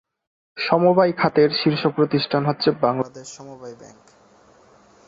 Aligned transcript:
সমবায় 0.57 1.13
খাতের 1.13 1.49
শীর্ষ 1.53 1.83
প্রতিষ্ঠান 1.87 2.41
হচ্ছে 2.45 2.69
বাংলাদেশ 2.81 3.27
সমবায় 3.37 3.75
ব্যাংক। 3.79 4.03